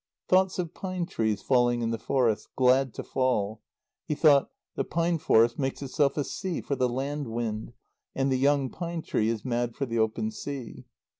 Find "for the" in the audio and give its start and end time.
6.59-6.89, 9.75-9.99